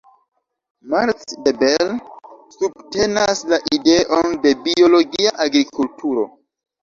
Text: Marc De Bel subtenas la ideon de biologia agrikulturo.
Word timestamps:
Marc 0.91 1.21
De 1.47 1.51
Bel 1.59 1.89
subtenas 2.55 3.43
la 3.53 3.61
ideon 3.77 4.33
de 4.47 4.53
biologia 4.69 5.35
agrikulturo. 5.47 6.27